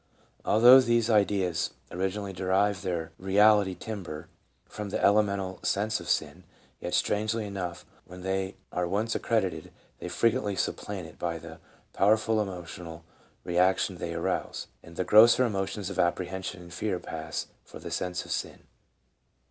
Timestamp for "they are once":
8.23-9.13